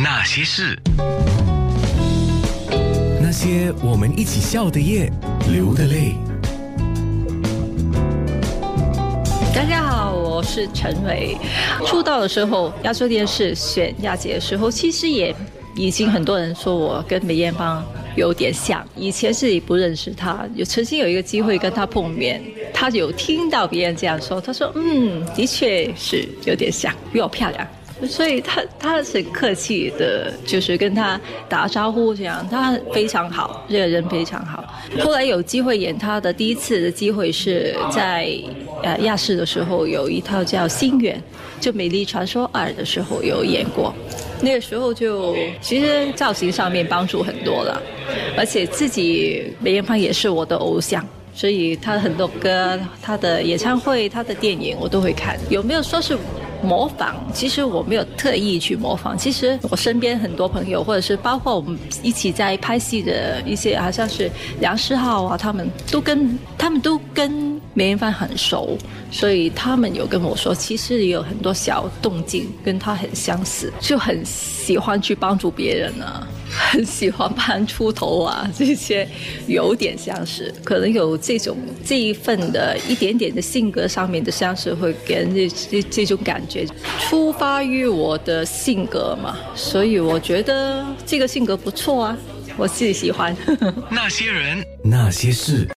[0.00, 0.78] 那些事，
[3.20, 5.10] 那些我们一起笑的夜，
[5.50, 6.14] 流的泪。
[9.52, 11.36] 大家好，我是陈伟。
[11.84, 15.34] 出道的时候，亚洲电视选亚姐的时候，其实也
[15.74, 17.84] 已经很多人说我跟梅艳芳
[18.14, 18.86] 有点像。
[18.94, 22.40] 以前是也不认识她，有曾经有一个机会跟她碰面，
[22.72, 27.66] 她有听到别人这样说，她说：“嗯，的确是有点像，比我漂亮。”
[28.06, 34.64] 所以他他是客气的，就是跟他打招呼这样，他非常好，这个人非常好。
[35.00, 38.30] 后来有机会演他的第一次的机会是在
[38.82, 41.16] 呃亚视的时候，有一套叫《心愿》，
[41.60, 43.94] 就《美丽传说二》的时候有演过。
[44.40, 47.82] 那个时候就其实造型上面帮助很多了，
[48.36, 51.04] 而且自己梅艳芳也是我的偶像。
[51.34, 55.38] 所以他很多歌、他的演唱会、他的电影我都会看。
[55.48, 56.18] 有没有说是
[56.62, 57.14] 模仿？
[57.32, 59.16] 其实我没有特意去模仿。
[59.16, 68.76] 其实我身边很多朋友，或者是包括我们一起在拍戏的一些，好像是梁世浩啊，他们都跟他们都跟梅艳芳很熟，
[69.10, 76.26] 所以他们有跟我说，其实也有很多小动静跟他很相似，就很喜欢去帮助别人呢。
[76.70, 79.08] 很喜欢搬出头啊，这些
[79.46, 86.66] 有点相似，可能有这种这一份的一点点的性格上面的相似，会给人这这这种感觉，
[87.00, 92.18] 出发于我的性格嘛，所以我觉得这个性格不错啊，
[92.58, 93.34] 我自己喜欢。
[93.88, 95.66] 那些人，那些事。